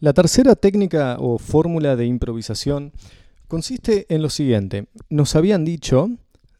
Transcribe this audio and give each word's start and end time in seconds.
La 0.00 0.12
tercera 0.12 0.56
técnica 0.56 1.16
o 1.20 1.38
fórmula 1.38 1.96
de 1.96 2.06
improvisación 2.06 2.92
consiste 3.48 4.06
en 4.08 4.22
lo 4.22 4.30
siguiente. 4.30 4.86
Nos 5.08 5.36
habían 5.36 5.64
dicho, 5.64 6.10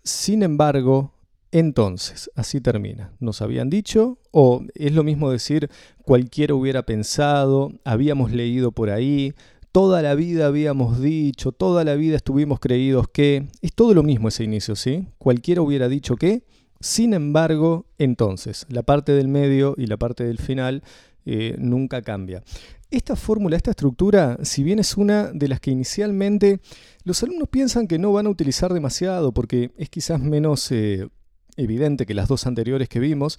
sin 0.02 0.42
embargo, 0.42 1.12
entonces, 1.50 2.30
así 2.34 2.60
termina. 2.60 3.12
Nos 3.20 3.42
habían 3.42 3.70
dicho, 3.70 4.18
o 4.30 4.64
es 4.74 4.92
lo 4.92 5.04
mismo 5.04 5.30
decir, 5.30 5.70
cualquiera 6.02 6.54
hubiera 6.54 6.84
pensado, 6.84 7.72
habíamos 7.84 8.32
leído 8.32 8.72
por 8.72 8.90
ahí, 8.90 9.34
toda 9.70 10.02
la 10.02 10.14
vida 10.14 10.46
habíamos 10.46 11.00
dicho, 11.00 11.52
toda 11.52 11.84
la 11.84 11.96
vida 11.96 12.16
estuvimos 12.16 12.60
creídos 12.60 13.08
que, 13.08 13.48
es 13.62 13.72
todo 13.72 13.94
lo 13.94 14.02
mismo 14.02 14.28
ese 14.28 14.44
inicio, 14.44 14.76
¿sí? 14.76 15.06
Cualquiera 15.18 15.62
hubiera 15.62 15.88
dicho 15.88 16.16
que, 16.16 16.44
sin 16.80 17.14
embargo, 17.14 17.86
entonces, 17.98 18.66
la 18.68 18.82
parte 18.82 19.12
del 19.12 19.28
medio 19.28 19.74
y 19.76 19.86
la 19.86 19.96
parte 19.96 20.24
del 20.24 20.38
final 20.38 20.82
eh, 21.24 21.56
nunca 21.58 22.02
cambia. 22.02 22.42
Esta 22.90 23.16
fórmula, 23.16 23.56
esta 23.56 23.70
estructura, 23.70 24.38
si 24.42 24.62
bien 24.62 24.78
es 24.78 24.96
una 24.96 25.32
de 25.32 25.48
las 25.48 25.60
que 25.60 25.70
inicialmente 25.70 26.60
los 27.02 27.22
alumnos 27.22 27.48
piensan 27.48 27.88
que 27.88 27.98
no 27.98 28.12
van 28.12 28.26
a 28.26 28.30
utilizar 28.30 28.72
demasiado 28.72 29.32
porque 29.32 29.72
es 29.76 29.90
quizás 29.90 30.20
menos 30.20 30.70
eh, 30.70 31.08
evidente 31.56 32.06
que 32.06 32.14
las 32.14 32.28
dos 32.28 32.46
anteriores 32.46 32.88
que 32.88 33.00
vimos, 33.00 33.38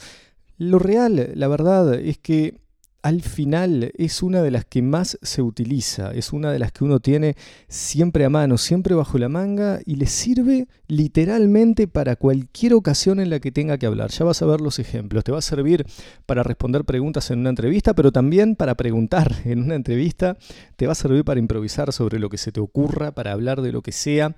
lo 0.57 0.79
real, 0.79 1.31
la 1.35 1.48
verdad, 1.48 1.93
es 1.95 2.17
que 2.17 2.64
al 3.05 3.21
final 3.21 3.91
es 3.99 4.23
una 4.23 4.41
de 4.41 4.49
las 4.49 4.65
que 4.65 4.81
más 4.81 5.19
se 5.21 5.43
utiliza, 5.43 6.11
es 6.15 6.33
una 6.33 6.51
de 6.51 6.57
las 6.57 6.71
que 6.71 6.83
uno 6.83 6.99
tiene 6.99 7.35
siempre 7.67 8.25
a 8.25 8.31
mano, 8.31 8.57
siempre 8.57 8.95
bajo 8.95 9.19
la 9.19 9.29
manga 9.29 9.79
y 9.85 9.97
le 9.97 10.07
sirve 10.07 10.67
literalmente 10.87 11.87
para 11.87 12.15
cualquier 12.15 12.73
ocasión 12.73 13.19
en 13.19 13.29
la 13.29 13.39
que 13.39 13.51
tenga 13.51 13.77
que 13.77 13.85
hablar. 13.85 14.09
Ya 14.09 14.25
vas 14.25 14.41
a 14.41 14.47
ver 14.47 14.59
los 14.59 14.79
ejemplos, 14.79 15.23
te 15.23 15.31
va 15.31 15.37
a 15.37 15.43
servir 15.43 15.85
para 16.25 16.41
responder 16.41 16.83
preguntas 16.83 17.29
en 17.29 17.41
una 17.41 17.49
entrevista, 17.49 17.93
pero 17.93 18.11
también 18.11 18.55
para 18.55 18.73
preguntar 18.73 19.35
en 19.45 19.59
una 19.59 19.75
entrevista, 19.75 20.35
te 20.75 20.87
va 20.87 20.93
a 20.93 20.95
servir 20.95 21.23
para 21.23 21.39
improvisar 21.39 21.93
sobre 21.93 22.17
lo 22.17 22.29
que 22.29 22.39
se 22.39 22.51
te 22.51 22.59
ocurra, 22.59 23.11
para 23.11 23.34
hablar 23.34 23.62
de 23.62 23.71
lo 23.71 23.84
que 23.84 23.91
sea. 23.91 24.35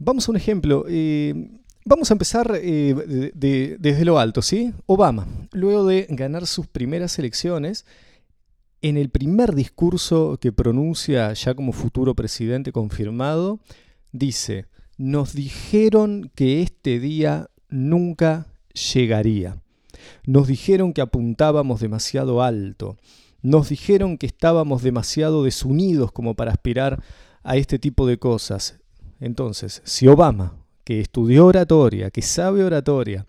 Vamos 0.00 0.26
a 0.26 0.32
un 0.32 0.36
ejemplo. 0.36 0.84
Eh, 0.88 1.48
Vamos 1.86 2.10
a 2.10 2.14
empezar 2.14 2.58
eh, 2.62 3.32
desde 3.34 4.04
lo 4.06 4.18
alto, 4.18 4.40
¿sí? 4.40 4.72
Obama, 4.86 5.26
luego 5.52 5.84
de 5.84 6.06
ganar 6.08 6.46
sus 6.46 6.66
primeras 6.66 7.18
elecciones, 7.18 7.84
en 8.80 8.96
el 8.96 9.10
primer 9.10 9.54
discurso 9.54 10.38
que 10.40 10.50
pronuncia 10.50 11.30
ya 11.34 11.54
como 11.54 11.72
futuro 11.72 12.14
presidente 12.14 12.72
confirmado, 12.72 13.60
dice, 14.12 14.64
nos 14.96 15.34
dijeron 15.34 16.30
que 16.34 16.62
este 16.62 17.00
día 17.00 17.50
nunca 17.68 18.46
llegaría. 18.94 19.62
Nos 20.24 20.48
dijeron 20.48 20.94
que 20.94 21.02
apuntábamos 21.02 21.80
demasiado 21.80 22.42
alto. 22.42 22.96
Nos 23.42 23.68
dijeron 23.68 24.16
que 24.16 24.26
estábamos 24.26 24.82
demasiado 24.82 25.44
desunidos 25.44 26.12
como 26.12 26.34
para 26.34 26.52
aspirar 26.52 27.02
a 27.42 27.58
este 27.58 27.78
tipo 27.78 28.06
de 28.06 28.18
cosas. 28.18 28.80
Entonces, 29.20 29.82
si 29.84 30.08
Obama 30.08 30.63
que 30.84 31.00
estudió 31.00 31.46
oratoria, 31.46 32.10
que 32.10 32.22
sabe 32.22 32.62
oratoria, 32.62 33.26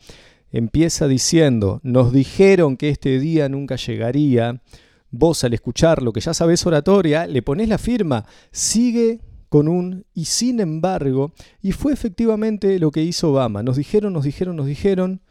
empieza 0.51 1.07
diciendo, 1.07 1.79
nos 1.83 2.13
dijeron 2.13 2.77
que 2.77 2.89
este 2.89 3.19
día 3.19 3.49
nunca 3.49 3.75
llegaría, 3.77 4.61
vos 5.11 5.43
al 5.43 5.53
escuchar 5.53 6.01
lo 6.01 6.13
que 6.13 6.21
ya 6.21 6.33
sabes 6.33 6.65
oratoria, 6.65 7.27
le 7.27 7.41
pones 7.41 7.69
la 7.69 7.77
firma, 7.77 8.25
sigue 8.51 9.21
con 9.49 9.67
un 9.67 10.05
y 10.13 10.25
sin 10.25 10.59
embargo, 10.59 11.33
y 11.61 11.71
fue 11.71 11.93
efectivamente 11.93 12.77
lo 12.79 12.91
que 12.91 13.03
hizo 13.03 13.31
Obama, 13.31 13.63
nos 13.63 13.77
dijeron, 13.77 14.13
nos 14.13 14.25
dijeron, 14.25 14.55
nos 14.55 14.65
dijeron, 14.65 15.21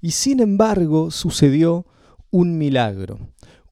y 0.00 0.12
sin 0.12 0.40
embargo 0.40 1.10
sucedió 1.10 1.86
un 2.30 2.58
milagro, 2.58 3.18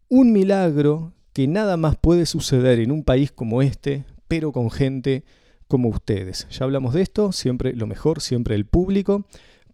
un 0.08 0.32
milagro 0.32 1.12
que 1.32 1.46
nada 1.46 1.76
más 1.76 1.96
puede 1.96 2.26
suceder 2.26 2.80
en 2.80 2.90
un 2.90 3.02
país 3.02 3.32
como 3.32 3.62
este, 3.62 4.04
pero 4.26 4.52
con 4.52 4.70
gente 4.70 5.24
como 5.68 5.88
ustedes. 5.88 6.46
Ya 6.50 6.64
hablamos 6.64 6.94
de 6.94 7.02
esto, 7.02 7.32
siempre 7.32 7.74
lo 7.74 7.86
mejor, 7.86 8.20
siempre 8.20 8.54
el 8.54 8.64
público 8.64 9.24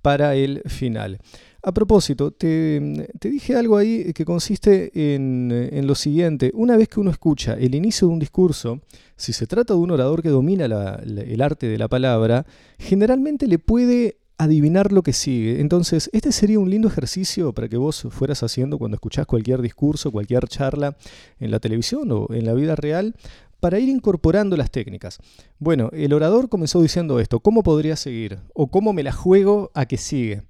para 0.03 0.35
el 0.35 0.61
final. 0.67 1.19
A 1.63 1.73
propósito, 1.73 2.31
te, 2.31 3.09
dije 3.23 3.57
algo 3.57 3.79
ahí 3.79 4.13
que 4.13 4.27
consiste 4.27 5.15
en, 5.15 5.87
lo 5.87 5.95
siguiente. 5.95 6.51
Una 6.53 6.77
vez 6.77 6.91
que 6.91 7.01
uno 7.01 7.11
escucha 7.11 7.55
el 7.55 7.75
inicio 7.75 8.09
de 8.09 8.13
un 8.13 8.19
discurso, 8.19 8.81
si 9.17 9.33
se 9.33 9.47
trata 9.47 9.73
de 9.73 9.81
un 9.81 9.91
orador 9.91 10.23
que 10.23 10.29
domina 10.29 10.67
el 10.67 11.41
arte 11.41 11.67
de 11.67 11.79
la 11.79 11.89
palabra, 11.89 12.45
generalmente 12.79 13.47
le 13.47 13.59
puede 13.59 14.19
adivinar 14.37 14.93
lo 14.93 15.03
que 15.03 15.13
sigue. 15.13 15.61
Entonces, 15.61 16.11
este 16.13 16.33
sería 16.33 16.59
un 16.59 16.69
lindo 16.69 16.89
ejercicio 16.89 17.53
para 17.53 17.69
que 17.69 17.77
vos 17.77 18.07
fueras 18.11 18.43
haciendo 18.43 18.79
cuando 18.79 18.97
escuchás 18.97 19.27
cualquier 19.27 19.63
discurso, 19.63 20.11
cualquier 20.11 20.47
charla 20.49 20.97
en 21.39 21.51
la 21.51 21.61
televisión 21.61 22.11
o 22.11 22.27
en 22.31 22.45
la 22.45 22.53
vida 22.53 22.77
real, 22.77 23.15
para 23.65 23.79
ir 23.79 23.89
incorporando 23.89 24.59
las 24.59 24.71
técnicas. 24.71 25.19
Bueno, 25.59 25.89
el 25.95 26.13
orador 26.13 26.51
comenzó 26.51 26.83
diciendo 26.83 27.19
esto, 27.19 27.41
¿cómo 27.41 27.63
podría 27.63 27.97
seguir? 27.97 28.41
¿O 28.53 28.67
cómo 28.67 28.93
me 28.93 29.03
la 29.03 29.11
juego 29.11 29.71
a 29.73 29.87
que 29.87 29.97
sigue? 29.97 30.43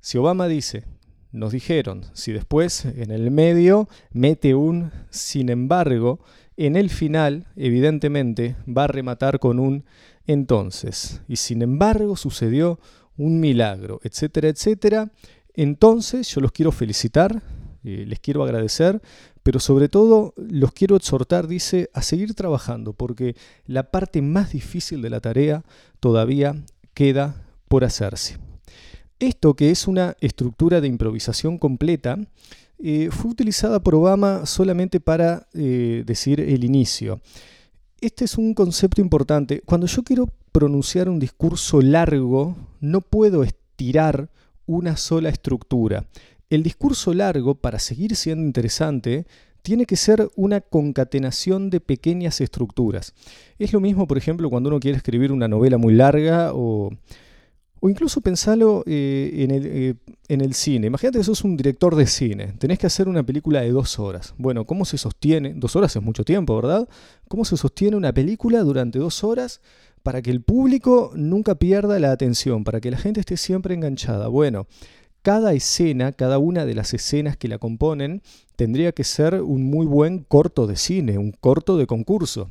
Si 0.00 0.18
Obama 0.18 0.48
dice, 0.48 0.82
nos 1.30 1.52
dijeron, 1.52 2.02
si 2.14 2.32
después 2.32 2.84
en 2.84 3.12
el 3.12 3.30
medio 3.30 3.88
mete 4.10 4.56
un 4.56 4.90
sin 5.10 5.50
embargo, 5.50 6.18
en 6.56 6.74
el 6.74 6.90
final, 6.90 7.46
evidentemente, 7.54 8.56
va 8.66 8.84
a 8.84 8.88
rematar 8.88 9.38
con 9.38 9.60
un 9.60 9.84
entonces. 10.26 11.22
Y 11.28 11.36
sin 11.36 11.62
embargo 11.62 12.16
sucedió 12.16 12.80
un 13.16 13.38
milagro, 13.38 14.00
etcétera, 14.02 14.48
etcétera. 14.48 15.12
Entonces 15.54 16.26
yo 16.34 16.40
los 16.40 16.50
quiero 16.50 16.72
felicitar, 16.72 17.40
eh, 17.84 18.04
les 18.04 18.18
quiero 18.18 18.42
agradecer 18.42 19.00
pero 19.42 19.60
sobre 19.60 19.88
todo 19.88 20.34
los 20.36 20.72
quiero 20.72 20.96
exhortar, 20.96 21.46
dice, 21.46 21.90
a 21.94 22.02
seguir 22.02 22.34
trabajando, 22.34 22.92
porque 22.92 23.36
la 23.66 23.90
parte 23.90 24.22
más 24.22 24.52
difícil 24.52 25.02
de 25.02 25.10
la 25.10 25.20
tarea 25.20 25.64
todavía 26.00 26.54
queda 26.94 27.44
por 27.68 27.84
hacerse. 27.84 28.38
Esto 29.18 29.54
que 29.54 29.70
es 29.70 29.86
una 29.86 30.16
estructura 30.20 30.80
de 30.80 30.88
improvisación 30.88 31.58
completa, 31.58 32.18
eh, 32.84 33.10
fue 33.12 33.30
utilizada 33.30 33.80
por 33.80 33.94
Obama 33.94 34.44
solamente 34.44 34.98
para 34.98 35.46
eh, 35.54 36.02
decir 36.04 36.40
el 36.40 36.64
inicio. 36.64 37.20
Este 38.00 38.24
es 38.24 38.36
un 38.36 38.54
concepto 38.54 39.00
importante. 39.00 39.62
Cuando 39.64 39.86
yo 39.86 40.02
quiero 40.02 40.28
pronunciar 40.50 41.08
un 41.08 41.20
discurso 41.20 41.80
largo, 41.80 42.56
no 42.80 43.00
puedo 43.00 43.44
estirar 43.44 44.28
una 44.66 44.96
sola 44.96 45.28
estructura. 45.28 46.04
El 46.52 46.62
discurso 46.62 47.14
largo, 47.14 47.54
para 47.54 47.78
seguir 47.78 48.14
siendo 48.14 48.44
interesante, 48.44 49.24
tiene 49.62 49.86
que 49.86 49.96
ser 49.96 50.28
una 50.36 50.60
concatenación 50.60 51.70
de 51.70 51.80
pequeñas 51.80 52.42
estructuras. 52.42 53.14
Es 53.58 53.72
lo 53.72 53.80
mismo, 53.80 54.06
por 54.06 54.18
ejemplo, 54.18 54.50
cuando 54.50 54.68
uno 54.68 54.78
quiere 54.78 54.98
escribir 54.98 55.32
una 55.32 55.48
novela 55.48 55.78
muy 55.78 55.94
larga 55.94 56.50
o, 56.52 56.90
incluso 57.80 58.20
pensarlo 58.20 58.84
eh, 58.84 59.30
en, 59.38 59.50
el, 59.50 59.66
eh, 59.66 59.94
en, 60.28 60.42
el, 60.42 60.52
cine. 60.52 60.88
Imagínate 60.88 61.16
que 61.16 61.24
sos 61.24 61.42
un 61.42 61.56
director 61.56 61.96
de 61.96 62.06
cine, 62.06 62.52
tenés 62.58 62.78
que 62.78 62.86
hacer 62.86 63.08
una 63.08 63.22
película 63.22 63.62
de 63.62 63.70
dos 63.70 63.98
horas. 63.98 64.34
Bueno, 64.36 64.66
¿cómo 64.66 64.84
se 64.84 64.98
sostiene? 64.98 65.54
Dos 65.54 65.74
horas 65.74 65.96
es 65.96 66.02
mucho 66.02 66.22
tiempo, 66.22 66.54
¿verdad? 66.54 66.86
¿Cómo 67.28 67.46
se 67.46 67.56
sostiene 67.56 67.96
una 67.96 68.12
película 68.12 68.60
durante 68.60 68.98
dos 68.98 69.24
horas 69.24 69.62
para 70.02 70.20
que 70.20 70.30
el 70.30 70.42
público 70.42 71.12
nunca 71.14 71.54
pierda 71.54 71.98
la 71.98 72.12
atención, 72.12 72.62
para 72.62 72.82
que 72.82 72.90
la 72.90 72.98
gente 72.98 73.20
esté 73.20 73.38
siempre 73.38 73.72
enganchada? 73.72 74.28
Bueno, 74.28 74.66
cada 75.22 75.52
escena, 75.52 76.12
cada 76.12 76.38
una 76.38 76.66
de 76.66 76.74
las 76.74 76.92
escenas 76.94 77.36
que 77.36 77.48
la 77.48 77.58
componen, 77.58 78.22
tendría 78.56 78.92
que 78.92 79.04
ser 79.04 79.40
un 79.42 79.64
muy 79.64 79.86
buen 79.86 80.24
corto 80.24 80.66
de 80.66 80.76
cine, 80.76 81.18
un 81.18 81.32
corto 81.32 81.76
de 81.76 81.86
concurso. 81.86 82.50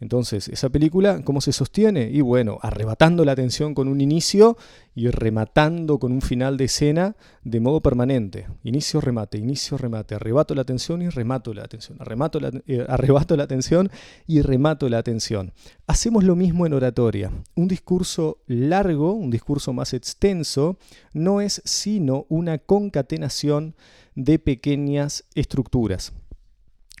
Entonces, 0.00 0.48
esa 0.48 0.70
película, 0.70 1.22
¿cómo 1.24 1.42
se 1.42 1.52
sostiene? 1.52 2.08
Y 2.10 2.22
bueno, 2.22 2.58
arrebatando 2.62 3.24
la 3.24 3.32
atención 3.32 3.74
con 3.74 3.86
un 3.86 4.00
inicio 4.00 4.56
y 4.94 5.08
rematando 5.08 5.98
con 5.98 6.10
un 6.12 6.22
final 6.22 6.56
de 6.56 6.64
escena 6.64 7.16
de 7.44 7.60
modo 7.60 7.82
permanente. 7.82 8.46
Inicio, 8.64 9.02
remate, 9.02 9.36
inicio, 9.36 9.76
remate. 9.76 10.14
Arrebato 10.14 10.54
la 10.54 10.62
atención 10.62 11.02
y 11.02 11.10
remato 11.10 11.52
la 11.52 11.64
atención. 11.64 11.98
Arrebato 12.00 12.40
la, 12.40 12.50
eh, 12.66 12.86
arrebato 12.88 13.36
la 13.36 13.44
atención 13.44 13.90
y 14.26 14.40
remato 14.40 14.88
la 14.88 14.98
atención. 14.98 15.52
Hacemos 15.86 16.24
lo 16.24 16.34
mismo 16.34 16.64
en 16.64 16.72
oratoria. 16.72 17.30
Un 17.54 17.68
discurso 17.68 18.38
largo, 18.46 19.12
un 19.12 19.30
discurso 19.30 19.74
más 19.74 19.92
extenso, 19.92 20.78
no 21.12 21.42
es 21.42 21.60
sino 21.66 22.24
una 22.30 22.56
concatenación 22.56 23.74
de 24.14 24.38
pequeñas 24.38 25.24
estructuras. 25.34 26.14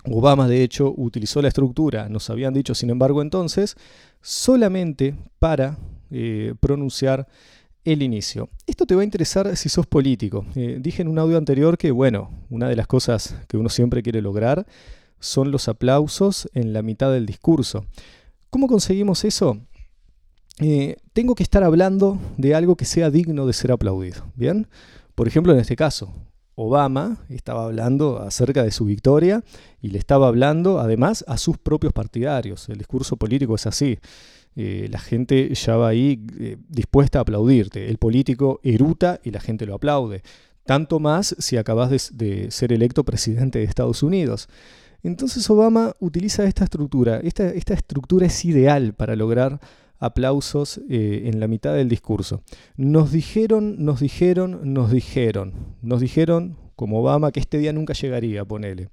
Obama, 0.04 0.48
de 0.48 0.62
hecho, 0.62 0.92
utilizó 0.96 1.42
la 1.42 1.48
estructura, 1.48 2.08
nos 2.08 2.30
habían 2.30 2.54
dicho, 2.54 2.74
sin 2.74 2.90
embargo, 2.90 3.20
entonces, 3.22 3.76
solamente 4.22 5.14
para 5.38 5.78
eh, 6.10 6.54
pronunciar 6.60 7.28
el 7.84 8.02
inicio. 8.02 8.48
Esto 8.66 8.86
te 8.86 8.94
va 8.94 9.02
a 9.02 9.04
interesar 9.04 9.56
si 9.56 9.68
sos 9.68 9.86
político. 9.86 10.44
Eh, 10.54 10.78
dije 10.80 11.02
en 11.02 11.08
un 11.08 11.18
audio 11.18 11.38
anterior 11.38 11.78
que, 11.78 11.90
bueno, 11.90 12.30
una 12.50 12.68
de 12.68 12.76
las 12.76 12.86
cosas 12.86 13.36
que 13.48 13.56
uno 13.56 13.68
siempre 13.68 14.02
quiere 14.02 14.22
lograr 14.22 14.66
son 15.18 15.50
los 15.50 15.68
aplausos 15.68 16.48
en 16.54 16.72
la 16.72 16.82
mitad 16.82 17.12
del 17.12 17.26
discurso. 17.26 17.84
¿Cómo 18.48 18.66
conseguimos 18.68 19.24
eso? 19.24 19.58
Eh, 20.58 20.96
tengo 21.12 21.34
que 21.34 21.42
estar 21.42 21.62
hablando 21.62 22.18
de 22.36 22.54
algo 22.54 22.76
que 22.76 22.84
sea 22.84 23.10
digno 23.10 23.46
de 23.46 23.52
ser 23.52 23.72
aplaudido. 23.72 24.24
Bien, 24.34 24.66
por 25.14 25.28
ejemplo, 25.28 25.52
en 25.52 25.60
este 25.60 25.76
caso, 25.76 26.12
Obama 26.62 27.16
estaba 27.30 27.64
hablando 27.64 28.18
acerca 28.18 28.62
de 28.62 28.70
su 28.70 28.84
victoria 28.84 29.42
y 29.80 29.88
le 29.88 29.98
estaba 29.98 30.28
hablando 30.28 30.78
además 30.78 31.24
a 31.26 31.38
sus 31.38 31.56
propios 31.56 31.94
partidarios. 31.94 32.68
El 32.68 32.76
discurso 32.76 33.16
político 33.16 33.54
es 33.54 33.66
así. 33.66 33.98
Eh, 34.56 34.88
la 34.90 34.98
gente 34.98 35.54
ya 35.54 35.76
va 35.76 35.88
ahí 35.88 36.22
eh, 36.38 36.58
dispuesta 36.68 37.18
a 37.18 37.22
aplaudirte. 37.22 37.88
El 37.88 37.96
político 37.96 38.60
eruta 38.62 39.20
y 39.24 39.30
la 39.30 39.40
gente 39.40 39.64
lo 39.64 39.74
aplaude. 39.74 40.22
Tanto 40.66 41.00
más 41.00 41.34
si 41.38 41.56
acabas 41.56 42.10
de, 42.12 42.50
ser 42.50 42.74
electo 42.74 43.04
presidente 43.04 43.58
de 43.58 43.64
Estados 43.64 44.02
Unidos. 44.02 44.50
Entonces 45.02 45.48
Obama 45.48 45.96
utiliza 45.98 46.44
esta 46.44 46.64
estructura. 46.64 47.20
Esta, 47.20 47.48
esta 47.48 47.72
estructura 47.72 48.26
es 48.26 48.44
ideal 48.44 48.92
para 48.92 49.16
lograr 49.16 49.60
aplausos 50.00 50.80
eh, 50.88 51.24
en 51.26 51.38
la 51.38 51.46
mitad 51.46 51.74
del 51.74 51.88
discurso. 51.88 52.42
Nos 52.76 53.12
dijeron, 53.12 53.76
nos 53.84 54.00
dijeron, 54.00 54.72
nos 54.74 54.90
dijeron. 54.90 55.52
Nos 55.82 56.00
dijeron, 56.00 56.56
como 56.74 57.00
Obama, 57.00 57.30
que 57.30 57.40
este 57.40 57.58
día 57.58 57.72
nunca 57.72 57.92
llegaría, 57.92 58.44
ponele. 58.44 58.88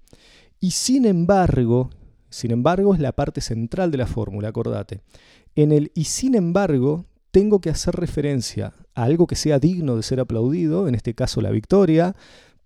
Y 0.60 0.72
sin 0.72 1.06
embargo, 1.06 1.90
sin 2.30 2.52
embargo 2.52 2.94
es 2.94 3.00
la 3.00 3.14
parte 3.14 3.42
central 3.42 3.90
de 3.90 3.98
la 3.98 4.08
fórmula, 4.08 4.50
acordate. 4.50 5.02
En 5.56 5.72
el 5.72 5.92
y 5.96 6.04
sin 6.04 6.36
embargo 6.36 7.06
tengo 7.32 7.62
que 7.62 7.70
hacer 7.70 7.96
referencia 7.96 8.74
a 8.94 9.04
algo 9.04 9.28
que 9.28 9.36
sea 9.36 9.60
digno 9.60 9.96
de 9.96 10.04
ser 10.04 10.20
aplaudido, 10.20 10.88
en 10.88 10.96
este 10.96 11.14
caso 11.14 11.40
la 11.42 11.52
victoria, 11.52 12.16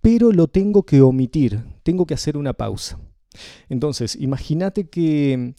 pero 0.02 0.32
lo 0.32 0.48
tengo 0.48 0.84
que 0.84 1.02
omitir, 1.02 1.62
tengo 1.84 2.06
que 2.06 2.16
hacer 2.16 2.38
una 2.38 2.54
pausa. 2.54 3.00
Entonces, 3.70 4.18
imagínate 4.20 4.90
que 4.90 5.54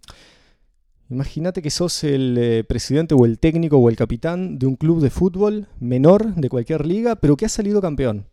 Imagínate 1.13 1.61
que 1.61 1.69
sos 1.69 2.05
el 2.05 2.39
eh, 2.39 2.65
presidente 2.65 3.15
o 3.15 3.27
el 3.27 3.39
técnico 3.39 3.77
o 3.77 3.91
el 3.91 3.97
capitán 3.97 4.59
de 4.59 4.65
un 4.65 4.77
club 4.77 5.03
de 5.03 5.11
fútbol 5.11 5.69
menor 5.79 6.35
de 6.37 6.49
cualquier 6.49 6.87
liga, 6.87 7.17
pero 7.17 7.37
que 7.37 7.45
ha 7.45 7.51
salido 7.51 7.83
campeón. 7.83 8.29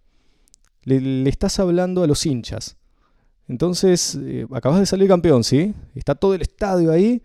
Le, 0.86 1.28
estás 1.28 1.60
hablando 1.60 2.04
a 2.04 2.08
los 2.08 2.26
hinchas. 2.26 2.78
Entonces, 3.50 4.18
eh, 4.22 4.48
acabas 4.54 4.80
de 4.80 4.86
salir 4.86 5.10
campeón, 5.10 5.44
¿sí? 5.44 5.74
Está 5.94 6.16
todo 6.16 6.34
el 6.34 6.42
estadio 6.42 6.94
ahí 6.94 7.22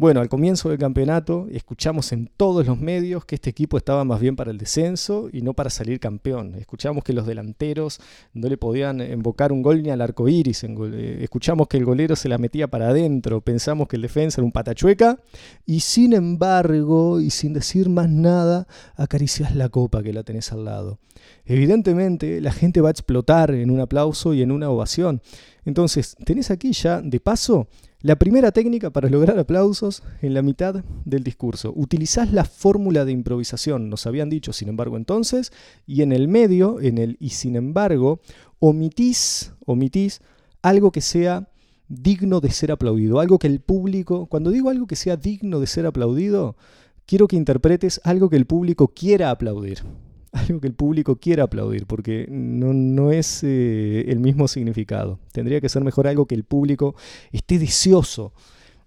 bueno, 0.00 0.22
al 0.22 0.30
comienzo 0.30 0.70
del 0.70 0.78
campeonato 0.78 1.46
escuchamos 1.50 2.10
en 2.12 2.30
todos 2.34 2.66
los 2.66 2.80
medios 2.80 3.26
que 3.26 3.34
este 3.34 3.50
equipo 3.50 3.76
estaba 3.76 4.02
más 4.02 4.18
bien 4.18 4.34
para 4.34 4.50
el 4.50 4.56
descenso 4.56 5.28
y 5.30 5.42
no 5.42 5.52
para 5.52 5.68
salir 5.68 6.00
campeón. 6.00 6.54
Escuchamos 6.54 7.04
que 7.04 7.12
los 7.12 7.26
delanteros 7.26 8.00
no 8.32 8.48
le 8.48 8.56
podían 8.56 9.02
invocar 9.02 9.52
un 9.52 9.60
gol 9.60 9.82
ni 9.82 9.90
al 9.90 10.00
arco 10.00 10.26
iris. 10.26 10.64
Eh, 10.64 11.18
escuchamos 11.20 11.68
que 11.68 11.76
el 11.76 11.84
golero 11.84 12.16
se 12.16 12.30
la 12.30 12.38
metía 12.38 12.66
para 12.66 12.88
adentro. 12.88 13.42
Pensamos 13.42 13.88
que 13.88 13.96
el 13.96 14.02
defensa 14.02 14.40
era 14.40 14.46
un 14.46 14.52
patachueca. 14.52 15.20
Y 15.66 15.80
sin 15.80 16.14
embargo, 16.14 17.20
y 17.20 17.28
sin 17.28 17.52
decir 17.52 17.90
más 17.90 18.08
nada, 18.08 18.66
acaricias 18.96 19.54
la 19.54 19.68
copa 19.68 20.02
que 20.02 20.14
la 20.14 20.22
tenés 20.22 20.50
al 20.50 20.64
lado. 20.64 20.98
Evidentemente, 21.44 22.40
la 22.40 22.52
gente 22.52 22.80
va 22.80 22.88
a 22.88 22.92
explotar 22.92 23.50
en 23.50 23.70
un 23.70 23.80
aplauso 23.80 24.32
y 24.32 24.40
en 24.40 24.50
una 24.50 24.70
ovación. 24.70 25.20
Entonces, 25.66 26.16
tenés 26.24 26.50
aquí 26.50 26.72
ya, 26.72 27.02
de 27.02 27.20
paso, 27.20 27.68
la 28.02 28.16
primera 28.16 28.50
técnica 28.50 28.90
para 28.90 29.10
lograr 29.10 29.38
aplausos 29.38 30.02
en 30.22 30.32
la 30.32 30.42
mitad 30.42 30.84
del 31.04 31.22
discurso. 31.22 31.72
Utilizás 31.76 32.32
la 32.32 32.44
fórmula 32.44 33.04
de 33.04 33.12
improvisación, 33.12 33.90
nos 33.90 34.06
habían 34.06 34.30
dicho 34.30 34.52
sin 34.52 34.68
embargo 34.68 34.96
entonces, 34.96 35.52
y 35.86 36.02
en 36.02 36.12
el 36.12 36.26
medio, 36.26 36.80
en 36.80 36.98
el 36.98 37.16
y 37.20 37.30
sin 37.30 37.56
embargo, 37.56 38.20
omitís, 38.58 39.52
omitís 39.66 40.20
algo 40.62 40.92
que 40.92 41.00
sea 41.00 41.48
digno 41.88 42.40
de 42.40 42.50
ser 42.50 42.72
aplaudido, 42.72 43.20
algo 43.20 43.38
que 43.38 43.48
el 43.48 43.60
público, 43.60 44.26
cuando 44.26 44.50
digo 44.50 44.70
algo 44.70 44.86
que 44.86 44.96
sea 44.96 45.16
digno 45.16 45.60
de 45.60 45.66
ser 45.66 45.86
aplaudido, 45.86 46.56
quiero 47.04 47.28
que 47.28 47.36
interpretes 47.36 48.00
algo 48.04 48.30
que 48.30 48.36
el 48.36 48.46
público 48.46 48.88
quiera 48.88 49.30
aplaudir 49.30 49.82
algo 50.32 50.60
que 50.60 50.66
el 50.68 50.74
público 50.74 51.16
quiera 51.16 51.44
aplaudir, 51.44 51.86
porque 51.86 52.26
no, 52.30 53.12
es 53.12 53.42
eh, 53.42 54.04
el 54.08 54.20
mismo 54.20 54.48
significado. 54.48 55.18
Tendría 55.32 55.60
que 55.60 55.68
ser 55.68 55.82
mejor 55.82 56.06
algo 56.06 56.26
que 56.26 56.34
el 56.34 56.44
público 56.44 56.94
esté 57.32 57.58
deseoso 57.58 58.32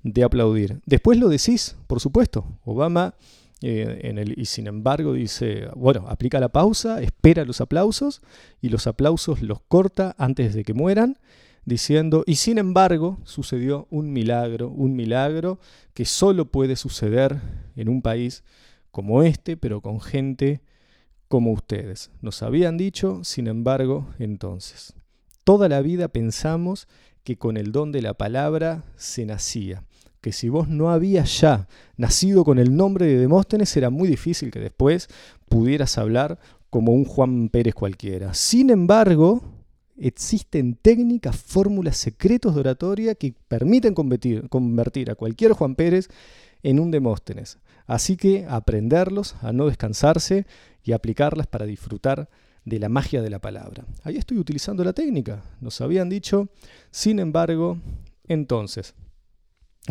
de 0.03 0.23
aplaudir. 0.23 0.81
Después 0.85 1.17
lo 1.17 1.29
decís, 1.29 1.75
por 1.87 1.99
supuesto. 1.99 2.45
Obama 2.65 3.15
eh, 3.61 4.01
en 4.03 4.17
el 4.17 4.37
y 4.37 4.45
sin 4.45 4.67
embargo 4.67 5.13
dice, 5.13 5.69
bueno, 5.75 6.05
aplica 6.09 6.39
la 6.41 6.49
pausa, 6.49 7.01
espera 7.01 7.45
los 7.45 7.61
aplausos 7.61 8.21
y 8.61 8.67
los 8.67 8.87
aplausos 8.87 9.41
los 9.41 9.61
corta 9.61 10.15
antes 10.17 10.53
de 10.53 10.65
que 10.65 10.73
mueran, 10.73 11.17
diciendo, 11.63 12.25
y 12.27 12.35
sin 12.35 12.57
embargo 12.57 13.19
sucedió 13.23 13.87
un 13.89 14.11
milagro, 14.11 14.67
un 14.69 14.97
milagro 14.97 15.59
que 15.93 16.03
solo 16.03 16.51
puede 16.51 16.75
suceder 16.75 17.39
en 17.77 17.87
un 17.87 18.01
país 18.01 18.43
como 18.91 19.23
este, 19.23 19.55
pero 19.55 19.79
con 19.79 20.01
gente 20.01 20.59
como 21.33 21.51
ustedes. 21.51 22.11
Nos 22.21 22.43
habían 22.43 22.77
dicho, 22.77 23.23
sin 23.23 23.47
embargo, 23.47 24.07
entonces. 24.19 24.93
Toda 25.43 25.67
la 25.67 25.81
vida 25.81 26.07
pensamos 26.07 26.87
que 27.23 27.39
con 27.39 27.57
el 27.57 27.71
don 27.71 27.91
de 27.91 28.03
la 28.03 28.13
palabra 28.13 28.83
se 28.97 29.25
nacía, 29.25 29.83
que 30.21 30.31
si 30.31 30.47
vos 30.49 30.67
no 30.67 30.91
habías 30.91 31.41
ya 31.41 31.67
nacido 31.97 32.43
con 32.43 32.59
el 32.59 32.77
nombre 32.77 33.07
de 33.07 33.17
Demóstenes 33.17 33.75
era 33.75 33.89
muy 33.89 34.07
difícil 34.07 34.51
que 34.51 34.59
después 34.59 35.07
pudieras 35.49 35.97
hablar 35.97 36.37
como 36.69 36.91
un 36.91 37.03
Juan 37.03 37.49
Pérez 37.49 37.73
cualquiera. 37.73 38.35
Sin 38.35 38.69
embargo, 38.69 39.41
existen 39.97 40.75
técnicas, 40.79 41.35
fórmulas, 41.35 41.97
secretos 41.97 42.53
de 42.53 42.59
oratoria 42.59 43.15
que 43.15 43.33
permiten 43.47 43.95
convertir, 43.95 44.49
convertir 44.49 45.09
a 45.09 45.15
cualquier 45.15 45.53
Juan 45.53 45.73
Pérez 45.73 46.09
en 46.61 46.79
un 46.79 46.91
Demóstenes. 46.91 47.57
Así 47.87 48.17
que 48.17 48.45
aprenderlos, 48.47 49.35
a 49.41 49.51
no 49.51 49.65
descansarse 49.65 50.45
y 50.83 50.91
aplicarlas 50.91 51.47
para 51.47 51.65
disfrutar 51.65 52.29
de 52.65 52.79
la 52.79 52.89
magia 52.89 53.21
de 53.21 53.29
la 53.29 53.39
palabra. 53.39 53.85
Ahí 54.03 54.17
estoy 54.17 54.37
utilizando 54.37 54.83
la 54.83 54.93
técnica, 54.93 55.43
nos 55.59 55.81
habían 55.81 56.09
dicho. 56.09 56.49
Sin 56.91 57.19
embargo, 57.19 57.77
entonces, 58.27 58.95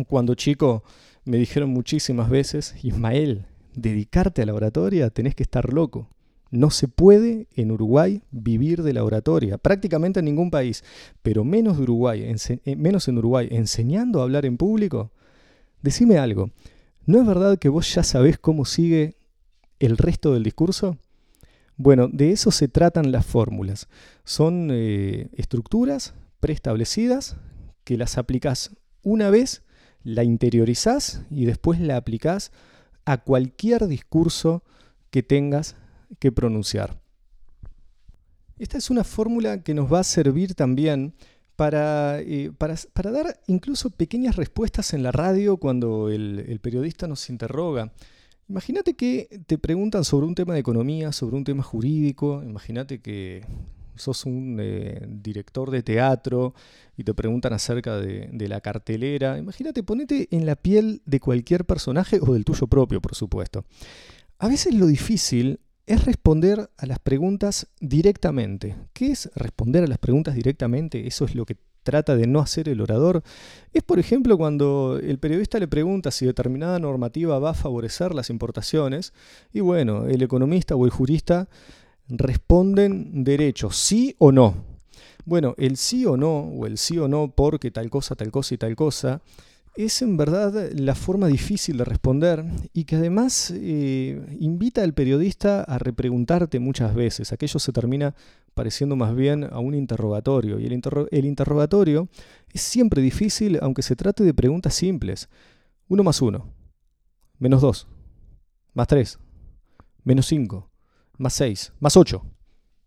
cuando 0.07 0.35
chico 0.35 0.83
me 1.25 1.37
dijeron 1.37 1.69
muchísimas 1.69 2.29
veces, 2.29 2.75
Ismael, 2.83 3.45
dedicarte 3.75 4.41
a 4.41 4.45
la 4.45 4.53
oratoria 4.53 5.09
tenés 5.09 5.35
que 5.35 5.43
estar 5.43 5.71
loco. 5.71 6.09
No 6.51 6.69
se 6.69 6.87
puede 6.87 7.47
en 7.55 7.71
Uruguay 7.71 8.21
vivir 8.29 8.83
de 8.83 8.93
la 8.93 9.03
oratoria, 9.03 9.57
prácticamente 9.57 10.19
en 10.19 10.25
ningún 10.25 10.51
país, 10.51 10.83
pero 11.23 11.43
menos, 11.43 11.77
de 11.77 11.83
Uruguay, 11.83 12.23
eh, 12.23 12.75
menos 12.75 13.07
en 13.07 13.17
Uruguay, 13.17 13.47
enseñando 13.49 14.19
a 14.19 14.23
hablar 14.23 14.45
en 14.45 14.57
público. 14.57 15.11
Decime 15.81 16.19
algo, 16.19 16.51
¿no 17.07 17.19
es 17.19 17.25
verdad 17.25 17.57
que 17.57 17.69
vos 17.69 17.91
ya 17.93 18.03
sabés 18.03 18.37
cómo 18.37 18.65
sigue 18.65 19.15
el 19.85 19.97
resto 19.97 20.33
del 20.33 20.43
discurso? 20.43 20.97
Bueno, 21.75 22.07
de 22.07 22.31
eso 22.31 22.51
se 22.51 22.67
tratan 22.67 23.11
las 23.11 23.25
fórmulas. 23.25 23.87
Son 24.23 24.69
eh, 24.71 25.29
estructuras 25.33 26.13
preestablecidas 26.39 27.35
que 27.83 27.97
las 27.97 28.17
aplicás 28.17 28.71
una 29.01 29.29
vez, 29.29 29.63
la 30.03 30.23
interiorizás 30.23 31.23
y 31.29 31.45
después 31.45 31.79
la 31.79 31.97
aplicás 31.97 32.51
a 33.05 33.17
cualquier 33.17 33.87
discurso 33.87 34.63
que 35.09 35.23
tengas 35.23 35.75
que 36.19 36.31
pronunciar. 36.31 37.01
Esta 38.59 38.77
es 38.77 38.89
una 38.89 39.03
fórmula 39.03 39.63
que 39.63 39.73
nos 39.73 39.91
va 39.91 39.99
a 39.99 40.03
servir 40.03 40.53
también 40.55 41.15
para, 41.55 42.19
eh, 42.21 42.51
para, 42.57 43.11
dar 43.11 43.39
incluso 43.47 43.89
pequeñas 43.89 44.35
respuestas 44.35 44.93
en 44.93 45.03
la 45.03 45.11
radio 45.11 45.57
cuando 45.57 46.09
el 46.09 46.59
periodista 46.61 47.07
nos 47.07 47.29
interroga. 47.29 47.91
Imagínate 48.49 48.93
que 48.95 49.41
te 49.47 49.57
preguntan 49.57 50.03
sobre 50.03 50.27
un 50.27 50.35
tema 50.35 50.53
de 50.53 50.59
economía, 50.59 51.11
sobre 51.11 51.35
un 51.37 51.43
tema 51.43 51.63
jurídico, 51.63 52.43
imagínate 52.43 52.99
que 52.99 53.45
sos 53.95 54.25
un 54.25 54.57
eh, 54.59 55.05
director 55.07 55.71
de 55.71 55.83
teatro 55.83 56.53
y 56.97 57.03
te 57.03 57.13
preguntan 57.13 57.53
acerca 57.53 57.97
de, 57.97 58.29
de, 58.31 58.47
la 58.47 58.59
cartelera. 58.61 59.37
Imagínate, 59.37 59.83
ponete 59.83 60.27
en 60.31 60.45
la 60.45 60.55
piel 60.55 61.01
de 61.05 61.19
cualquier 61.19 61.65
personaje 61.65 62.19
o 62.21 62.33
del 62.33 62.43
tuyo 62.43 62.67
propio, 62.67 63.01
por 63.01 63.15
supuesto. 63.15 63.65
A 64.39 64.47
veces 64.47 64.73
lo 64.73 64.87
difícil 64.87 65.59
es 65.85 66.05
responder 66.05 66.69
a 66.77 66.85
las 66.85 66.99
preguntas 66.99 67.67
directamente. 67.79 68.75
¿Qué 68.93 69.11
es 69.11 69.29
responder 69.35 69.83
a 69.83 69.87
las 69.87 69.97
preguntas 69.97 70.35
directamente? 70.35 71.07
Eso 71.07 71.25
es 71.25 71.35
lo 71.35 71.45
que 71.45 71.57
trata 71.83 72.15
de 72.15 72.27
no 72.27 72.39
hacer 72.39 72.69
el 72.69 72.81
orador, 72.81 73.23
es 73.73 73.83
por 73.83 73.99
ejemplo 73.99 74.37
cuando 74.37 74.99
el 75.01 75.19
periodista 75.19 75.59
le 75.59 75.67
pregunta 75.67 76.11
si 76.11 76.25
determinada 76.25 76.79
normativa 76.79 77.39
va 77.39 77.51
a 77.51 77.55
favorecer 77.55 78.15
las 78.15 78.29
importaciones 78.29 79.13
y 79.51 79.59
bueno, 79.59 80.07
el 80.07 80.21
economista 80.21 80.75
o 80.75 80.85
el 80.85 80.91
jurista 80.91 81.47
responden 82.09 83.23
derecho, 83.23 83.71
sí 83.71 84.15
o 84.17 84.31
no. 84.31 84.73
Bueno, 85.25 85.55
el 85.57 85.77
sí 85.77 86.05
o 86.05 86.17
no, 86.17 86.39
o 86.39 86.65
el 86.65 86.77
sí 86.77 86.97
o 86.97 87.07
no 87.07 87.31
porque 87.33 87.71
tal 87.71 87.89
cosa, 87.89 88.15
tal 88.15 88.31
cosa 88.31 88.55
y 88.55 88.57
tal 88.57 88.75
cosa, 88.75 89.21
es 89.75 90.01
en 90.01 90.17
verdad 90.17 90.71
la 90.73 90.93
forma 90.93 91.27
difícil 91.27 91.77
de 91.77 91.85
responder 91.85 92.45
y 92.73 92.83
que 92.83 92.97
además 92.97 93.51
eh, 93.55 94.21
invita 94.39 94.83
al 94.83 94.93
periodista 94.93 95.63
a 95.63 95.79
repreguntarte 95.79 96.59
muchas 96.59 96.93
veces. 96.93 97.31
Aquello 97.31 97.59
se 97.59 97.71
termina 97.71 98.13
pareciendo 98.53 98.95
más 98.95 99.15
bien 99.15 99.43
a 99.43 99.59
un 99.59 99.75
interrogatorio 99.75 100.59
y 100.59 100.65
el, 100.65 100.81
el 101.11 101.25
interrogatorio 101.25 102.07
es 102.51 102.61
siempre 102.61 103.01
difícil 103.01 103.59
aunque 103.61 103.81
se 103.81 103.95
trate 103.95 104.23
de 104.23 104.33
preguntas 104.33 104.73
simples. 104.73 105.29
Uno 105.87 106.03
más 106.03 106.21
uno, 106.21 106.53
menos 107.39 107.61
dos, 107.61 107.87
más 108.73 108.87
tres, 108.87 109.19
menos 110.03 110.25
cinco, 110.27 110.69
más 111.17 111.33
seis, 111.33 111.73
más 111.79 111.97
ocho. 111.97 112.25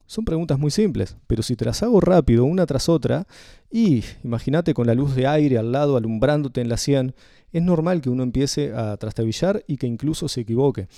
Son 0.07 0.25
preguntas 0.25 0.59
muy 0.59 0.71
simples, 0.71 1.17
pero 1.27 1.43
si 1.43 1.57
te 1.57 1.65
las 1.65 1.83
hago 1.83 2.01
rápido, 2.01 2.45
una 2.45 2.65
tras 2.65 2.89
otra, 2.89 3.27
y 3.71 4.05
imagínate 4.23 4.73
con 4.73 4.87
la 4.87 4.95
luz 4.95 5.17
de 5.17 5.27
aire 5.27 5.59
al 5.59 5.73
lado 5.73 5.97
alumbrándote 5.97 6.61
en 6.61 6.69
la 6.69 6.77
sien, 6.77 7.15
es 7.53 7.63
normal 7.63 8.01
que 8.01 8.11
uno 8.11 8.23
empiece 8.23 8.73
a 8.73 8.97
trastabillar 8.97 9.65
y 9.67 9.77
que 9.79 9.87
incluso 9.87 10.29
se 10.29 10.43
equivoque. 10.43 10.89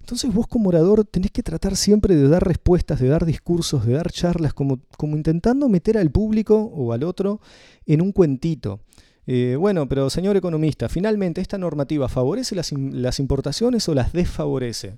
Entonces 0.00 0.32
vos 0.32 0.46
como 0.46 0.68
orador 0.68 1.04
tenés 1.04 1.30
que 1.30 1.42
tratar 1.42 1.76
siempre 1.76 2.14
de 2.14 2.28
dar 2.28 2.46
respuestas, 2.46 3.00
de 3.00 3.08
dar 3.08 3.24
discursos, 3.24 3.86
de 3.86 3.94
dar 3.94 4.10
charlas, 4.10 4.54
como, 4.54 4.80
como 4.96 5.16
intentando 5.16 5.68
meter 5.68 5.98
al 5.98 6.10
público 6.10 6.56
o 6.56 6.92
al 6.92 7.04
otro 7.04 7.40
en 7.86 8.02
un 8.02 8.12
cuentito. 8.12 8.80
Eh, 9.26 9.56
bueno, 9.58 9.86
pero 9.88 10.08
señor 10.08 10.36
economista, 10.36 10.88
finalmente, 10.88 11.42
¿esta 11.42 11.58
normativa 11.58 12.08
favorece 12.08 12.54
las, 12.54 12.72
las 12.72 13.18
importaciones 13.18 13.86
o 13.88 13.94
las 13.94 14.12
desfavorece? 14.12 14.96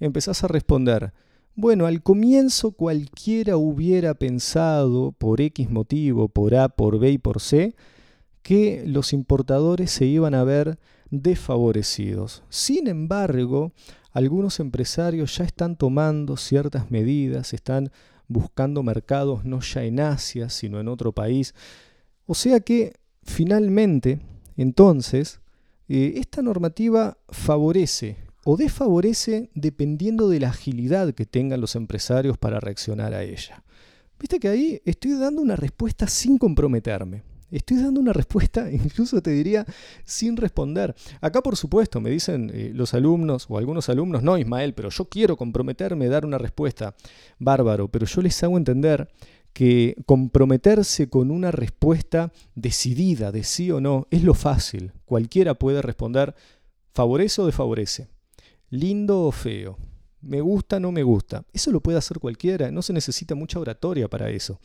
Empezás 0.00 0.42
a 0.42 0.48
responder, 0.48 1.12
bueno, 1.60 1.86
al 1.86 2.04
comienzo 2.04 2.70
cualquiera 2.70 3.56
hubiera 3.56 4.14
pensado, 4.14 5.10
por 5.10 5.40
X 5.40 5.68
motivo, 5.68 6.28
por 6.28 6.54
A, 6.54 6.68
por 6.68 7.00
B 7.00 7.10
y 7.10 7.18
por 7.18 7.40
C, 7.40 7.74
que 8.42 8.84
los 8.86 9.12
importadores 9.12 9.90
se 9.90 10.06
iban 10.06 10.36
a 10.36 10.44
ver 10.44 10.78
desfavorecidos. 11.10 12.44
Sin 12.48 12.86
embargo, 12.86 13.72
algunos 14.12 14.60
empresarios 14.60 15.36
ya 15.36 15.42
están 15.42 15.74
tomando 15.74 16.36
ciertas 16.36 16.92
medidas, 16.92 17.52
están 17.52 17.90
buscando 18.28 18.84
mercados 18.84 19.44
no 19.44 19.58
ya 19.60 19.82
en 19.82 19.98
Asia, 19.98 20.50
sino 20.50 20.78
en 20.78 20.86
otro 20.86 21.10
país. 21.10 21.56
O 22.26 22.36
sea 22.36 22.60
que, 22.60 22.92
finalmente, 23.24 24.20
entonces, 24.56 25.40
eh, 25.88 26.12
esta 26.18 26.40
normativa 26.40 27.18
favorece 27.28 28.27
o 28.44 28.56
desfavorece 28.56 29.50
dependiendo 29.54 30.28
de 30.28 30.40
la 30.40 30.48
agilidad 30.48 31.12
que 31.14 31.26
tengan 31.26 31.60
los 31.60 31.76
empresarios 31.76 32.38
para 32.38 32.60
reaccionar 32.60 33.14
a 33.14 33.22
ella. 33.22 33.62
Viste 34.18 34.40
que 34.40 34.48
ahí 34.48 34.82
estoy 34.84 35.12
dando 35.12 35.42
una 35.42 35.56
respuesta 35.56 36.06
sin 36.06 36.38
comprometerme. 36.38 37.22
Estoy 37.50 37.78
dando 37.78 38.00
una 38.00 38.12
respuesta, 38.12 38.70
incluso 38.72 39.22
te 39.22 39.30
diría, 39.30 39.64
sin 40.04 40.36
responder. 40.36 40.94
Acá, 41.20 41.42
por 41.42 41.56
supuesto, 41.56 42.00
me 42.00 42.10
dicen 42.10 42.50
eh, 42.52 42.72
los 42.74 42.94
alumnos 42.94 43.46
o 43.48 43.58
algunos 43.58 43.88
alumnos, 43.88 44.22
no, 44.22 44.36
Ismael, 44.36 44.74
pero 44.74 44.90
yo 44.90 45.06
quiero 45.06 45.36
comprometerme 45.36 46.08
dar 46.08 46.26
una 46.26 46.38
respuesta. 46.38 46.94
Bárbaro, 47.38 47.88
pero 47.88 48.06
yo 48.06 48.22
les 48.22 48.42
hago 48.42 48.58
entender 48.58 49.08
que 49.52 49.96
comprometerse 50.04 51.08
con 51.08 51.30
una 51.30 51.50
respuesta 51.50 52.32
decidida 52.54 53.32
de 53.32 53.44
sí 53.44 53.70
o 53.70 53.80
no 53.80 54.06
es 54.10 54.22
lo 54.22 54.34
fácil. 54.34 54.92
Cualquiera 55.04 55.54
puede 55.54 55.80
responder 55.80 56.34
favorece 56.92 57.40
o 57.40 57.46
desfavorece 57.46 58.08
lindo 58.70 59.22
o 59.22 59.32
feo, 59.32 59.78
me 60.20 60.40
gusta 60.40 60.76
o 60.76 60.80
no 60.80 60.92
me 60.92 61.02
gusta. 61.02 61.44
Eso 61.52 61.70
lo 61.70 61.80
puede 61.80 61.98
hacer 61.98 62.18
cualquiera, 62.18 62.70
no 62.70 62.82
se 62.82 62.92
necesita 62.92 63.34
mucha 63.34 63.60
oratoria 63.60 64.08
para 64.08 64.30
eso. 64.30 64.60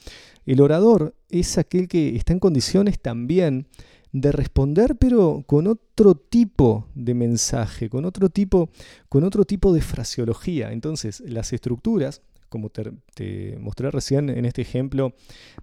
El 0.46 0.62
orador 0.62 1.16
es 1.30 1.58
aquel 1.58 1.88
que 1.88 2.16
está 2.16 2.34
en 2.34 2.40
condiciones 2.40 3.00
también 3.00 3.68
de 4.12 4.32
responder, 4.32 4.96
pero 4.96 5.44
con 5.48 5.68
otro 5.68 6.16
tipo 6.16 6.88
de 6.94 7.14
mensaje, 7.16 7.90
con 7.90 8.06
otro 8.06 8.30
tipo, 8.30 8.70
con 9.10 9.24
otro 9.24 9.44
tipo 9.44 9.74
de 9.74 9.82
fraseología. 9.82 10.72
Entonces, 10.72 11.22
las 11.22 11.52
estructuras, 11.52 12.22
como 12.54 12.70
te, 12.70 13.58
mostré 13.60 13.90
recién 13.90 14.30
en 14.30 14.46
este 14.46 14.62
ejemplo 14.62 15.16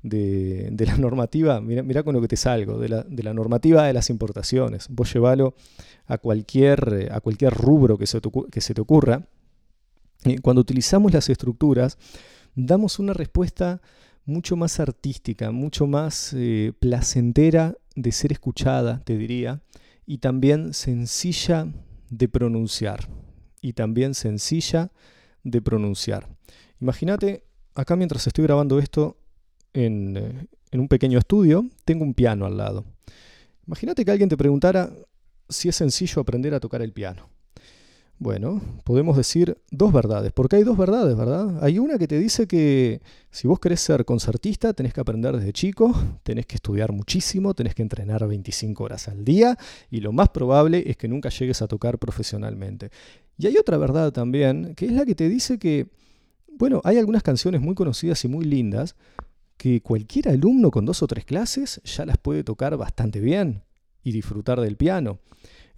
de, 0.03 0.75
la 0.77 0.97
normativa, 0.99 1.61
mira, 1.61 2.03
con 2.03 2.17
lo 2.17 2.21
que 2.21 2.27
te 2.27 2.37
salgo, 2.37 2.79
de 2.79 2.89
la, 2.89 3.33
normativa 3.33 3.87
de 3.87 3.93
las 3.93 4.11
importaciones. 4.11 4.89
Vos 4.91 5.15
llevalo 5.15 5.55
a 6.09 6.19
cualquier, 6.19 7.11
a 7.13 7.21
cualquier 7.21 7.55
rubro 7.55 7.97
que 7.97 8.09
se 8.09 8.21
te, 8.21 8.29
que 8.51 8.61
se 8.61 8.75
te 8.75 8.81
ocurra. 8.81 9.25
cuando 10.43 10.63
utilizamos 10.63 11.13
las 11.13 11.29
estructuras, 11.29 11.97
damos 12.57 12.99
una 12.99 13.13
respuesta 13.13 13.81
mucho 14.25 14.57
más 14.57 14.81
artística, 14.81 15.53
mucho 15.53 15.87
más 15.87 16.33
eh, 16.37 16.73
placentera 16.81 17.77
de 17.95 18.11
ser 18.11 18.33
escuchada, 18.33 19.01
te 19.05 19.17
diría, 19.17 19.63
y 20.07 20.19
también 20.19 20.75
sencilla 20.75 21.69
de 22.09 22.27
pronunciar. 22.27 23.09
Y 23.61 23.75
también 23.75 24.15
sencilla 24.15 24.87
de 24.87 24.91
pronunciar. 25.63 26.29
Imagínate, 26.81 27.45
acá 27.75 27.97
mientras 27.97 28.27
estoy 28.27 28.45
grabando 28.45 28.79
esto 28.79 29.17
eh, 29.75 30.47
en 30.71 30.81
un 30.81 30.89
pequeño 30.89 31.19
estudio, 31.19 31.67
tengo 31.85 32.05
un 32.05 32.15
piano 32.15 32.47
al 32.47 32.57
lado. 32.57 32.85
Imagínate 33.67 34.05
que 34.05 34.11
alguien 34.11 34.29
te 34.29 34.37
preguntara 34.37 34.91
si 35.49 35.69
es 35.69 35.77
sencillo 35.77 36.21
aprender 36.21 36.55
a 36.55 36.61
tocar 36.61 36.83
el 36.83 36.93
piano. 36.93 37.29
Bueno, 38.23 38.61
podemos 38.85 39.17
decir 39.17 39.57
dos 39.71 39.95
verdades, 39.95 40.31
porque 40.35 40.57
hay 40.57 40.63
dos 40.63 40.77
verdades, 40.77 41.17
¿verdad? 41.17 41.65
Hay 41.65 41.79
una 41.79 41.97
que 41.97 42.07
te 42.07 42.19
dice 42.19 42.47
que 42.47 43.01
si 43.31 43.49
vos 43.49 43.59
querés 43.59 43.81
ser 43.81 44.05
concertista, 44.05 44.75
tenés 44.75 44.93
que 44.93 45.01
aprender 45.01 45.35
desde 45.39 45.55
chico, 45.55 45.95
tenés 46.23 46.45
que 46.45 46.57
estudiar 46.57 46.93
muchísimo, 46.93 47.55
tenés 47.55 47.75
que 47.75 47.81
entrenar 47.81 48.29
25 48.29 48.85
horas 48.85 49.09
al 49.09 49.25
día 49.25 49.57
y 49.91 50.01
lo 50.01 50.13
más 50.13 50.29
probable 50.29 50.83
es 50.87 50.99
que 50.99 51.09
nunca 51.09 51.31
llegues 51.31 51.63
a 51.63 51.67
tocar 51.67 51.99
profesionalmente. 51.99 52.91
Y 53.41 53.47
hay 53.47 53.57
otra 53.57 53.79
verdad 53.79 54.13
también, 54.13 54.75
que 54.75 54.87
es 54.87 54.93
la 54.93 55.07
que 55.07 55.15
te 55.15 55.29
dice 55.29 55.59
que 55.59 55.89
bueno, 56.61 56.83
hay 56.85 56.99
algunas 56.99 57.23
canciones 57.23 57.63
muy 57.63 57.75
conocidas 57.75 58.23
y 58.27 58.29
muy 58.29 58.45
lindas 58.45 58.95
que 59.57 59.81
cualquier 59.81 60.29
alumno 60.29 60.71
con 60.71 60.85
dos 60.85 61.03
o 61.03 61.07
tres 61.07 61.25
clases 61.25 61.81
ya 61.85 62.05
las 62.05 62.19
puede 62.19 62.45
tocar 62.45 62.77
bastante 62.77 63.19
bien 63.19 63.63
y 64.05 64.13
disfrutar 64.13 64.61
del 64.61 64.77
piano. 64.77 65.21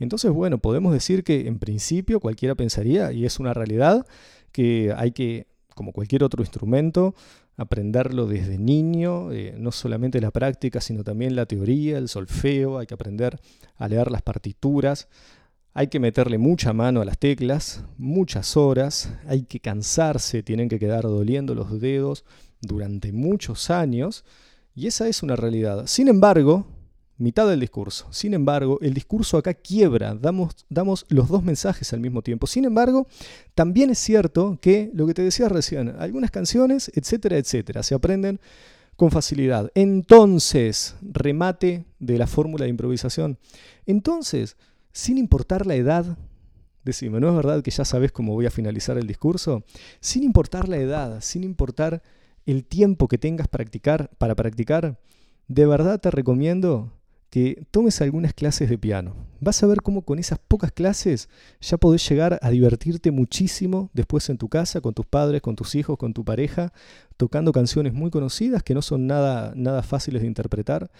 Entonces, 0.00 0.32
bueno, 0.32 0.58
podemos 0.58 0.92
decir 0.92 1.22
que 1.22 1.46
en 1.46 1.60
principio 1.60 2.18
cualquiera 2.18 2.56
pensaría, 2.56 3.12
y 3.12 3.24
es 3.24 3.38
una 3.38 3.54
realidad, 3.54 4.04
que 4.50 4.92
hay 4.96 5.12
que, 5.12 5.46
como 5.76 5.92
cualquier 5.92 6.24
otro 6.24 6.42
instrumento, 6.42 7.14
aprenderlo 7.56 8.26
desde 8.26 8.58
niño, 8.58 9.30
eh, 9.30 9.54
no 9.56 9.70
solamente 9.70 10.20
la 10.20 10.32
práctica, 10.32 10.80
sino 10.80 11.04
también 11.04 11.36
la 11.36 11.46
teoría, 11.46 11.96
el 11.98 12.08
solfeo, 12.08 12.78
hay 12.78 12.86
que 12.86 12.94
aprender 12.94 13.38
a 13.76 13.86
leer 13.86 14.10
las 14.10 14.22
partituras, 14.22 15.06
hay 15.74 15.86
que 15.86 16.00
meterle 16.00 16.38
mucha 16.38 16.72
mano 16.72 17.00
a 17.00 17.04
las 17.04 17.18
teclas, 17.18 17.84
muchas 17.96 18.56
horas, 18.56 19.10
hay 19.26 19.44
que 19.44 19.60
cansarse, 19.60 20.42
tienen 20.42 20.68
que 20.68 20.78
quedar 20.78 21.04
doliendo 21.04 21.54
los 21.54 21.80
dedos 21.80 22.24
durante 22.60 23.12
muchos 23.12 23.70
años, 23.70 24.24
y 24.74 24.86
esa 24.86 25.08
es 25.08 25.22
una 25.22 25.36
realidad. 25.36 25.86
Sin 25.86 26.08
embargo, 26.08 26.66
mitad 27.16 27.48
del 27.48 27.60
discurso, 27.60 28.06
sin 28.10 28.34
embargo, 28.34 28.78
el 28.82 28.92
discurso 28.92 29.38
acá 29.38 29.54
quiebra, 29.54 30.14
damos, 30.14 30.54
damos 30.68 31.06
los 31.08 31.28
dos 31.28 31.42
mensajes 31.42 31.92
al 31.92 32.00
mismo 32.00 32.20
tiempo. 32.22 32.46
Sin 32.46 32.64
embargo, 32.64 33.06
también 33.54 33.90
es 33.90 33.98
cierto 33.98 34.58
que, 34.60 34.90
lo 34.92 35.06
que 35.06 35.14
te 35.14 35.22
decía 35.22 35.48
recién, 35.48 35.94
algunas 35.98 36.30
canciones, 36.30 36.90
etcétera, 36.94 37.38
etcétera, 37.38 37.82
se 37.82 37.94
aprenden 37.94 38.40
con 38.96 39.10
facilidad. 39.10 39.70
Entonces, 39.74 40.96
remate 41.00 41.86
de 41.98 42.18
la 42.18 42.26
fórmula 42.26 42.64
de 42.64 42.70
improvisación. 42.70 43.38
Entonces, 43.86 44.56
sin 44.92 45.18
importar 45.18 45.66
la 45.66 45.74
edad, 45.74 46.18
decime, 46.84 47.20
¿no 47.20 47.28
es 47.28 47.34
verdad 47.34 47.62
que 47.62 47.70
ya 47.70 47.84
sabes 47.84 48.12
cómo 48.12 48.34
voy 48.34 48.46
a 48.46 48.50
finalizar 48.50 48.98
el 48.98 49.06
discurso? 49.06 49.64
Sin 50.00 50.22
importar 50.22 50.68
la 50.68 50.76
edad, 50.76 51.20
sin 51.20 51.44
importar 51.44 52.02
el 52.46 52.64
tiempo 52.64 53.08
que 53.08 53.18
tengas 53.18 53.48
para 53.48 54.34
practicar, 54.34 55.00
de 55.48 55.66
verdad 55.66 56.00
te 56.00 56.10
recomiendo 56.10 56.92
que 57.32 57.66
tomes 57.70 57.98
algunas 58.02 58.34
clases 58.34 58.68
de 58.68 58.76
piano. 58.76 59.14
Vas 59.40 59.62
a 59.62 59.66
ver 59.66 59.80
cómo 59.80 60.02
con 60.02 60.18
esas 60.18 60.38
pocas 60.38 60.70
clases 60.70 61.30
ya 61.62 61.78
podés 61.78 62.06
llegar 62.06 62.38
a 62.42 62.50
divertirte 62.50 63.10
muchísimo 63.10 63.88
después 63.94 64.28
en 64.28 64.36
tu 64.36 64.50
casa, 64.50 64.82
con 64.82 64.92
tus 64.92 65.06
padres, 65.06 65.40
con 65.40 65.56
tus 65.56 65.74
hijos, 65.74 65.96
con 65.96 66.12
tu 66.12 66.26
pareja, 66.26 66.74
tocando 67.16 67.50
canciones 67.52 67.94
muy 67.94 68.10
conocidas 68.10 68.62
que 68.62 68.74
no 68.74 68.82
son 68.82 69.06
nada, 69.06 69.54
nada 69.56 69.82
fáciles 69.82 70.20
de 70.20 70.28
interpretar, 70.28 70.90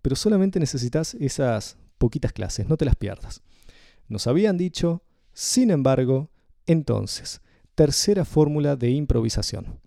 pero 0.00 0.16
solamente 0.16 0.58
necesitas 0.58 1.12
esas 1.14 1.76
poquitas 2.02 2.32
clases, 2.32 2.68
no 2.68 2.76
te 2.76 2.84
las 2.84 2.96
pierdas. 2.96 3.42
Nos 4.08 4.26
habían 4.26 4.58
dicho, 4.58 5.04
sin 5.32 5.70
embargo, 5.70 6.30
entonces, 6.66 7.40
tercera 7.76 8.24
fórmula 8.24 8.74
de 8.74 8.90
improvisación. 8.90 9.78